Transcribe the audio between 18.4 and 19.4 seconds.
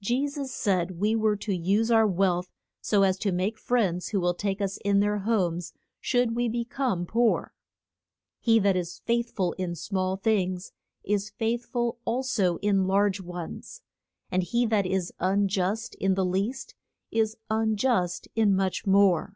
much more.